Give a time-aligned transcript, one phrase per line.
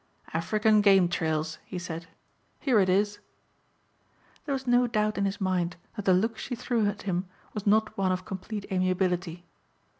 [0.33, 2.07] "'African Game Trails,'" he said,
[2.59, 3.19] "here it is."
[4.45, 7.67] There was no doubt in his mind that the look she threw at him was
[7.67, 9.45] not one of complete amiability.